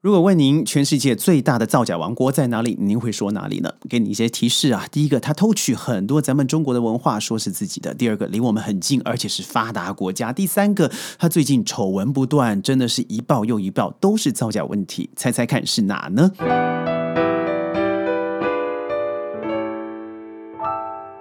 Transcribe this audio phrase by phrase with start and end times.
[0.00, 3.72] 如果问您全世界最大的造假王国在哪里，您会说哪里呢？
[3.88, 4.86] 给你一些提示啊。
[4.92, 10.88] 第一个，他偷取很多咱们中国的文化，说是自己的；第二个，离我们很近，而且是发达国家；第三个，
[11.18, 15.10] 他最近丑闻不断，真的是一报又一报，都是造假问题。
[15.16, 16.30] 猜猜看是哪呢？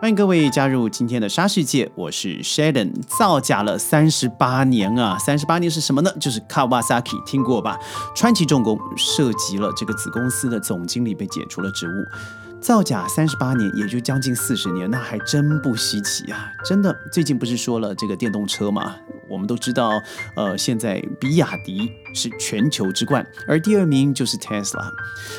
[0.00, 2.90] 欢迎各位加入今天的沙世界，我是 Sheldon。
[3.06, 6.10] 造假了三十八年啊，三十八年是什么呢？
[6.18, 7.78] 就是 Kawasaki，听过吧？
[8.16, 11.92] 川崎重工涉及了这个子公司的总经理被解除了职务，
[12.62, 16.50] 造假三十八年，也就将近四十年，那还真不稀奇啊！
[16.64, 18.96] 真的，最近不是说了这个电动车吗？
[19.30, 20.02] 我们都知道，
[20.36, 24.90] 呃，现在比亚迪是全球之冠，而第二名就是 Tesla。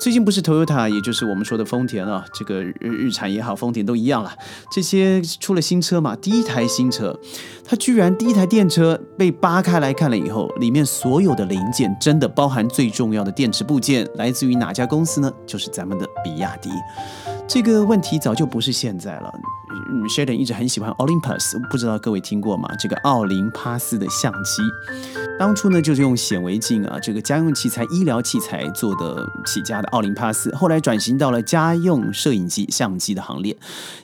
[0.00, 4.32] 最近不是 Toyota，也就是我们说的丰田啊，这个日日产也好，丰田都一样了。
[4.70, 7.18] 这些出了新车嘛，第一台新车，
[7.64, 15.32] 它居然第一台电车被扒开来看了以后，里面所有的零件真的包含最重要的电池部件，来自于哪家公司呢？
[15.46, 16.70] 就是咱们的比亚迪。
[17.52, 19.30] 这个问题早就不是现在了。
[19.90, 22.66] 嗯，Sheldon 一直很喜欢 Olympus，不知道各位听过吗？
[22.78, 24.62] 这个奥林帕斯的相机，
[25.38, 33.54] 当初呢就是用显微镜啊，这个家用器材、医疗器材做的起家的奥林帕斯，后来转型到了家用摄影机、相机的行列。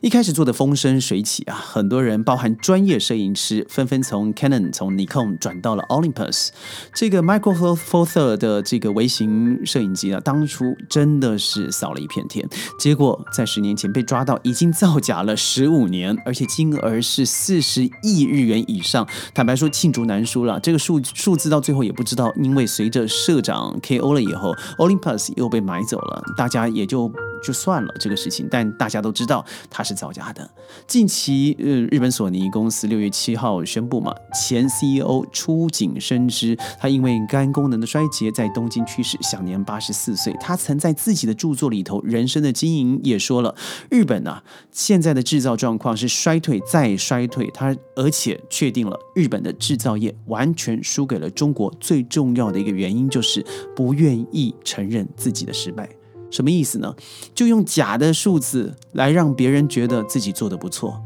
[0.03, 6.49] 一开始做的风生水起啊，很多人，包含专业摄影师，纷纷从 Canon、从 Nikon 转到了 Olympus。
[6.95, 12.47] 这个 Micro Four Third 的这个微型摄影机啊，当初真的是扫了一片天，
[12.79, 15.69] 结果在十年前被抓到，已经造假了十。
[15.69, 19.07] 五年，而且金额是四十亿日元以上。
[19.33, 20.59] 坦白说，罄竹难书了。
[20.59, 27.13] 这个数数字到最后也不知道，因为随着社长 KO 了以后，Olympus 又被买走了，大家也就。
[27.41, 30.51] 就算了这个事情，但大家都知道他是造假的。
[30.89, 40.37] 近期，呃，日本索尼公司六月七号宣布嘛，前 CEO 出井深知，他因为肝功能的衰竭在东京去世，享年八十四岁。
[40.41, 43.55] 他曾在自己的著作里头《人生的经营》也说了，
[43.91, 47.51] 日本呢现在的制造状况是衰退再衰退。
[47.53, 55.89] 它而且确定了日本的制造业完全输给了中国，最重要的一个原因就是不愿意承认自己的失败。
[56.31, 56.95] 什么意思呢？
[57.35, 61.03] 就用假的数字来让别人觉得自己做的不错。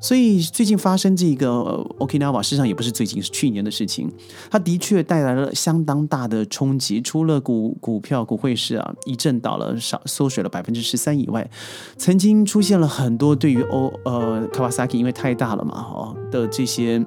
[0.00, 4.12] 所以最近发生这个 Okinawa，事实上也不是最近，是去年的事情。
[4.50, 7.00] 它的确带来了相当大的冲击。
[7.00, 11.48] 除了股股票、股汇市啊一震倒了，少缩水了百分之十三以外，
[11.96, 17.04] 曾经出现了很多对于 O 呃 Kawasaki 因为太大了嘛哦的这些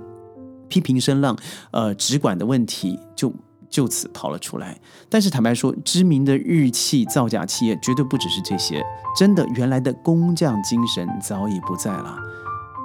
[0.68, 1.38] 批评声浪，
[1.72, 3.34] 呃，直管的问题就。
[3.72, 4.76] 就此跑了出来，
[5.10, 8.84] 但是坦白说，知名的日企造假企业绝对不只是这些，
[9.16, 12.18] 真的原来的工匠精神早已不在了。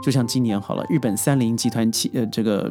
[0.05, 2.71] 就像今年好了，日本三菱集团企呃这个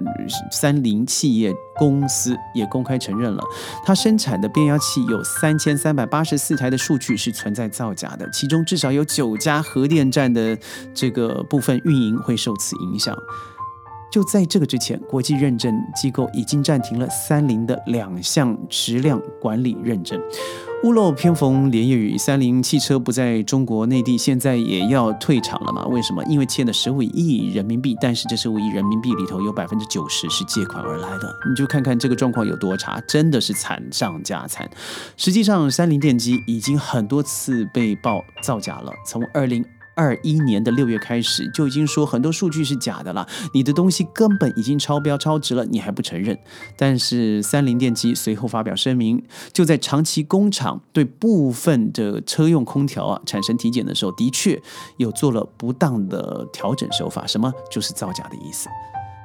[0.51, 3.43] 三菱企业公司也公开承认了，
[3.83, 10.55] 它生产的变压器有三千三百八十四台的数据是存在造假的，其中至少有九家核电站的
[10.93, 13.17] 这个部分运营会受此影响。
[14.13, 20.21] 就在这个之前，国际认证机构已经暂停了三菱的两项质量管理认证。
[20.83, 25.87] 屋漏偏逢连夜雨，三菱汽车不在中国内地，现在也要退场了嘛？
[25.87, 26.23] 为什么？
[26.25, 31.33] 因为欠了十五亿人民币，但是这十五亿人民币里头有百分之九十是借款而来的。
[31.49, 34.69] 你就看看这个状况有多差，真的是惨上加惨。
[35.17, 39.65] 实际上，三菱电机已经很多次被曝造假了，从二零。
[39.95, 46.37] 二一年的六月开始就已经说很多数据是假的了，你的东西根本已经超标超值了，你还不承认？
[46.77, 54.59] 但是三菱电机随后发表声明，就在长崎工厂对部分的车用空调啊产生体检的时候，的确
[54.97, 58.67] 有做了不当的调整手法，什么就是造假的意思。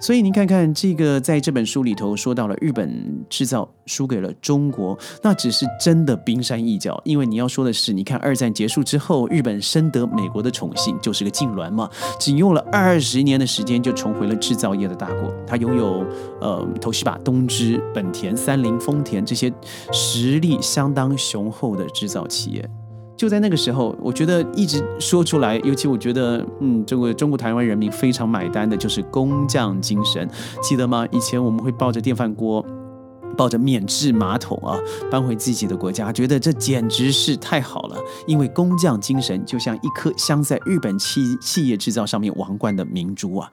[0.01, 7.01] 所以您看看这个，在这本书里头说到了日本制造输给了中国，那只是真的冰山一角。
[7.05, 15.35] 因为你要说的是，你看二战结束之后，日本深得美国的宠幸，就是个痉挛嘛，仅用了二十年的时间就重回了制造业的大国。
[15.47, 16.07] 它拥有
[16.41, 19.53] 呃，头西把、东芝、本田、三菱、丰田这些
[19.93, 22.71] 实力相当雄厚的制造企业。
[23.19, 30.27] 就在那个时候，我觉得一直说出来，尤其我觉得，嗯，中国中国台湾人民非常买单的，就是工匠精神，
[30.63, 31.05] 记得吗？
[31.11, 32.65] 以前我们会抱着电饭锅，
[33.37, 34.79] 抱着免治马桶啊，
[35.11, 43.51] 搬回自己的国家，觉得这简直是太好了，因为工匠精神就像一颗镶在日本企企业制造上面王冠的明珠啊。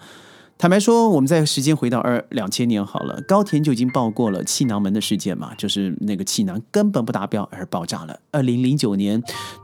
[0.57, 8.17] 坦白说，我们在时间回到二两千年好了，高田就已经报过了气囊门的事件嘛，就是那个气囊根本不达标而爆炸了。
[8.31, 9.21] 二零零九年，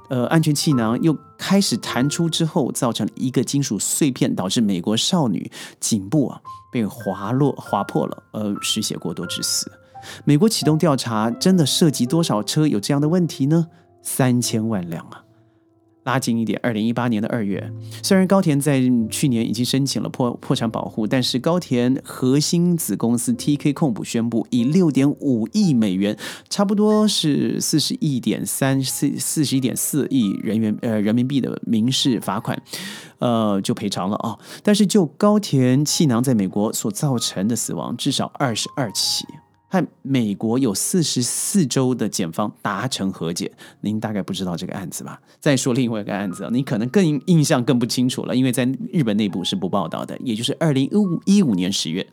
[0.10, 5.50] 呃，安全气囊又开始弹出之后，造成一个金属碎片，导致美国少女
[5.80, 6.42] 颈部啊
[6.72, 9.72] 被划落划破了，呃，失血过多致死。
[10.26, 13.68] 美国启动调查，真的涉及多少车有这样的问题呢？
[14.02, 15.24] 三千万辆啊！
[16.04, 17.72] 拉近一点，二零一八年的二月，
[18.02, 26.18] 虽然高田在去年已经申请了破破产保护，但是高田核心子公司 TK 控股宣布以六点五亿美元，
[26.50, 32.60] 差不多是四十亿点三四四十一点四亿人元呃人民币的民事罚款，
[33.20, 34.40] 呃就赔偿了啊。
[34.64, 39.26] 但是就高田气囊在美国所造成的死亡，至少二十二起。
[39.72, 45.22] 和美国有四十四州的检方达成和解，您大概不知道这个案子吧？
[45.40, 50.18] 再说另外一个案子，你可能更印象更不清楚了，因为在日本内部是不报道的。
[50.20, 52.06] 也就是二零一五一五年十月，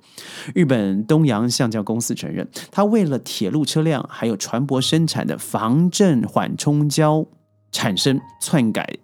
[0.54, 7.26] 日本东洋橡胶公司承认，他为了铁路车辆还有船舶生产的防震缓冲胶
[7.72, 8.98] 产生篡改。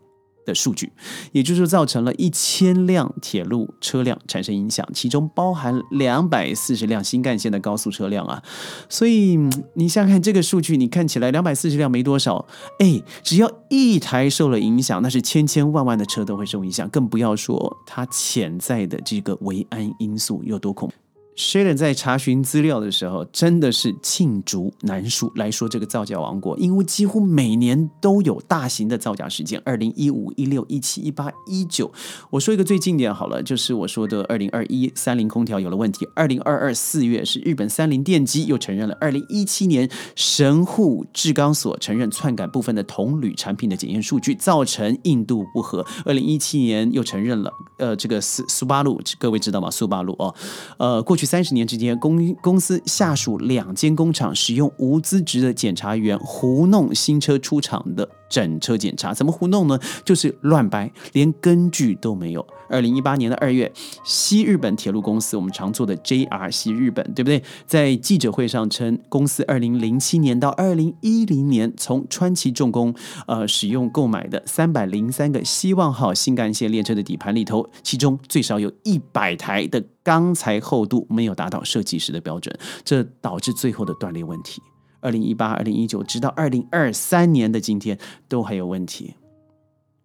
[0.44, 0.93] 的数据，
[1.32, 8.43] 也就是造成了一千辆铁路车辆产生影响，其中包含两百四十辆新干线的高速车辆啊。
[8.88, 9.38] 所以
[9.75, 12.46] 你想想看这个数据，你看起来两百四十辆没多少，
[12.79, 21.03] 哎，只要一台受了影响，那是千千万万的车都会受影响，更不要说它潜在的这个维安因素有多恐怖。
[21.36, 29.60] Sharon 在查询资料的时候，真的是罄竹难书来说这个造假王国，因为几乎每年都有大型的造假事件。
[29.64, 31.92] 二零一五、一六、一七、一八、一九，
[32.31, 36.06] 我说一个最经典好了，就是我说的二零二一三菱空调有了问题。
[36.14, 38.96] 二零二二四月是日本三菱电机又承认了。
[39.00, 45.84] 二零一七年神户制钢所承认篡改部分的铜铝产品的检验数据，造成硬度不合。
[46.04, 49.69] 二零一七年又承认了，呃，这个苏苏巴路，各位知道吗？
[49.69, 50.32] 苏巴路哦，
[50.78, 51.23] 呃，过去。
[51.24, 58.08] 三十年之间，公公司下属两间工厂使用无资质的检查员糊弄新车出厂的。
[58.28, 59.78] 整车检查怎么糊弄呢？
[60.04, 62.46] 就是乱掰，连根据都没有。
[62.68, 63.70] 二零一八年的二月，
[64.04, 67.42] 西日本铁路公司，我们常做的 JR 西日本，对不对？
[67.66, 72.94] 在记者会上称，公司二零零七年到二零一零年，从川崎重工
[73.26, 84.62] 呃使用购买的三百零三个希望号新干线列车的底盘里头，其中最少有一百台的钢材厚度没有达到设计时的标准，这导致最后的断裂问题。
[85.04, 89.14] 二零一八、二零一九，直到二零二三年的今天，都还有问题。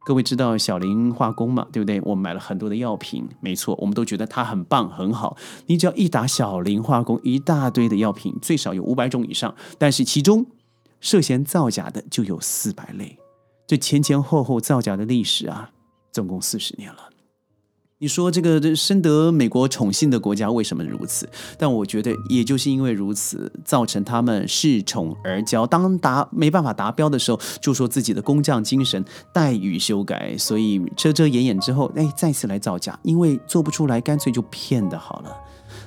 [0.06, 1.68] 各位知道小林化工吗？
[1.72, 2.02] 对不对？
[2.02, 5.38] 我们买了很多的药品，没错，我们都觉得它很棒、很好。
[5.68, 10.46] 你只要一打小林化工，一大堆的药品，最少有五百种以上，但是其中
[11.00, 13.18] 涉嫌造假的就有四百类。
[13.68, 15.72] 这前前后后造假的历史啊，
[16.12, 17.10] 总共四十年了。
[18.02, 21.28] 你说这个深得美国宠幸的国家为什么如此？
[21.58, 25.68] 但我觉得也就是因为如此，造成他们恃宠而骄。
[25.68, 29.04] 当达没办法达标的时候，就说自己的工匠精神
[29.34, 35.36] 待遇修改，所以遮遮掩掩之后，哎，再次来造假，因为做不出来，干脆就骗的好了。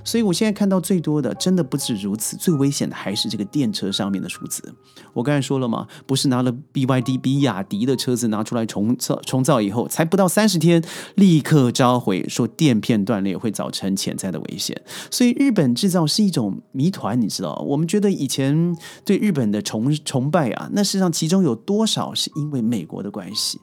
[0.05, 2.37] 所以，我现在看到最多的，真的不止如此。
[2.37, 4.75] 最危险的还是这个电车上面的数字。
[5.13, 10.83] 我刚才说了嘛，不是拿了 BYD 比亚迪的车子拿出来重造，重造以后才不到三十天，
[11.15, 14.81] 立刻召回说电片断裂会造成潜在的危险。
[15.11, 17.55] 所以，日本制造是一种谜团，你知道？
[17.69, 23.61] 我们觉得以前对日本的崇崇拜啊，那事实上其中有多少是因为美国的关系？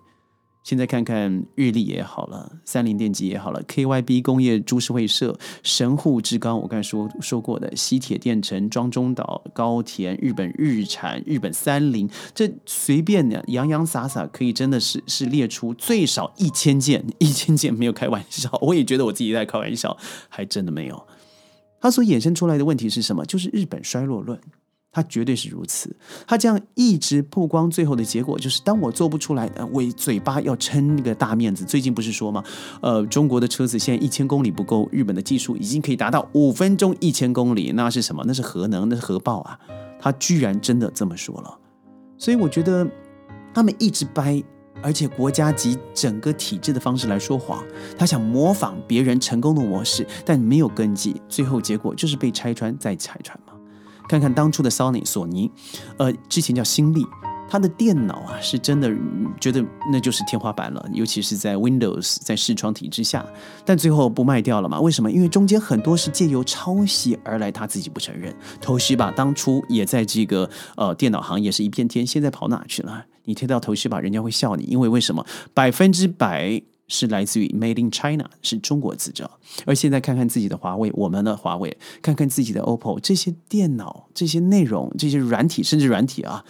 [0.70, 19.98] 现在看看日立也好了，三菱电机也好了，KYB 工业株式会社、神户制钢，我刚才说说过的西铁电城、庄中岛、高田、日本日产、日本三菱，这随便的洋洋洒洒可以真的是是列出最少一千件， 一千件没有开玩笑，我也觉得我自己在开玩笑，
[20.30, 21.08] 还真的没有。
[21.82, 23.26] 它所衍生出来的问题是什么？
[23.26, 24.40] 就是日本衰落论。
[24.92, 25.96] 他绝对是如此，
[26.28, 31.64] 他这样一直曝光，最后的结果就是，当我做不出来，我嘴巴要撑那个大面子。
[31.64, 32.44] 最近不是说吗？
[32.82, 38.24] 呃，中国的车子现在一千公里不够，日本的技术已经可以达到五分钟一千公里，那是什么？
[38.26, 39.60] 那是核能，那是核爆啊！
[40.02, 41.60] 他居然真的这么说了，
[42.18, 42.88] 所以我觉得
[43.54, 44.42] 他们一直掰，
[44.82, 47.64] 而且国家级整个体制的方式来说谎，
[47.98, 53.38] 他想模仿别人成功的模式，但没有根基，最后结果就是被拆穿再拆穿。
[54.10, 55.52] 看看当初的 Sony 索尼，
[55.98, 57.06] 呃，之前叫新力，
[57.48, 58.92] 它的电脑啊，是真的
[59.40, 63.24] 觉得那就是天花板了，尤其是在 Windows 在视窗体之下，
[63.64, 64.82] 但最后不卖掉了嘛？
[64.82, 65.12] 为什么？
[65.12, 68.36] 因为中间很多是借由抄袭而来，他自己不承认。
[68.60, 73.06] 头须吧，当初也在这个呃电脑行业是一片天，现在跑哪去了？
[73.26, 75.24] 你贴到头须吧，人家会笑你，因为为什么？
[75.54, 76.64] 百分之百。
[76.90, 79.40] 是来自于 Made in China，是中国制造。
[79.66, 86.44] 而现在看看自己的华为，我们的华为，看看自己的 OPPO，这些电脑、这些内容、这些软体，甚至软体啊，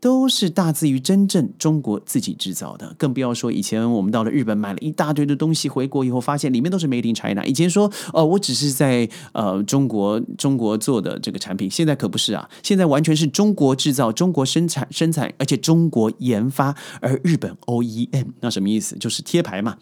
[0.00, 7.44] 都是大自于真正中国自己制造的，更不要说以前我们到了日本买了一大堆的东西，回国以后发现里面都是 Made in China。
[7.44, 18.96] 以前说哦，我只是在呃中国中国做的这个产品，现在可不是啊，现在完全是中国制造、中国生产生产，而且中国研发，而日本 OEM，那什么意思？
[18.96, 19.78] 就是贴牌嘛，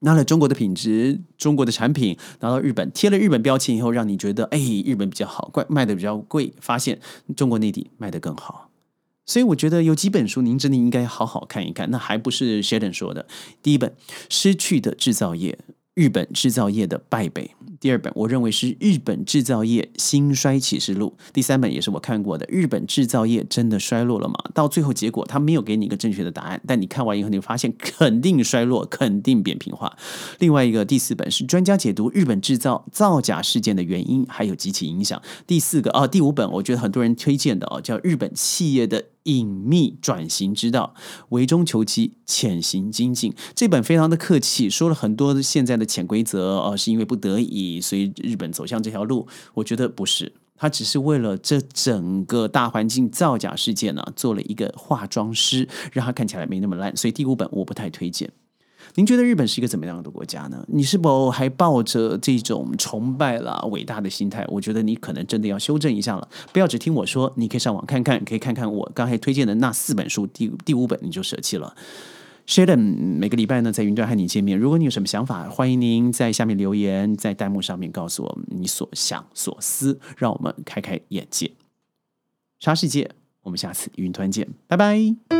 [0.00, 7.00] 拿了中国的品质、中国的产品拿到日本，贴了日本标签以后，让你觉得哎，日本比较好，怪卖的比较贵，发现
[7.34, 8.67] 中国内地卖的更好。
[9.28, 13.28] 所以我觉得有几本书您真的应该好好看一看，那还不是 Sheldon 说的。
[13.62, 13.90] 第一本
[14.28, 15.56] 《失去的制造业》。
[15.94, 17.50] 日本制造业的败北。
[17.80, 21.16] 第二本，我认为是日本制造业兴衰启示录。
[21.32, 24.36] 第三本也是我看过的，日本制造业真的衰落了吗？
[24.54, 29.96] 到最后结果，他没有给你一个正确的答案，但你看完以后，你发现肯定衰落，肯定扁平化。
[30.38, 35.20] 另外一个第四本是专家解读日本制造造假事件的原因，还有及其影响。
[35.48, 39.06] 第四个哦，第五本我觉得很多人推荐的哦，叫日本企业的。
[39.28, 40.94] 隐秘转型之道，
[41.28, 43.34] 为中求机，潜行精进。
[43.54, 49.28] 这本非常的客气，说了很多现在的潜规则，呃，是因为不得已，所以日本走向这条路。
[49.52, 56.96] 我觉得不是，他只是为了这整个大环境造假事件呢，做了一个化妆师，让他看起来没那么烂。
[56.96, 58.30] 所以第五本我不太推荐。
[58.94, 60.64] 您觉得日本是一个怎么样的国家呢？
[60.68, 64.44] 你是否还抱着这种崇拜啦、伟大的心态？
[64.48, 71.74] 我觉得你可能真的要修正一下了，不要只听我说，你可以上网看看，可以看看我刚才推荐的那四本书，第第五本你就舍弃了。
[72.46, 81.52] Sheldon 每个礼拜呢在云端和你见面，如果你有什么想法，欢迎您在下面留言，在弹幕上面告诉我你所想所思，让我们开开眼界。
[82.58, 83.10] 沙世界，
[83.42, 85.37] 我们下次云端见，拜拜。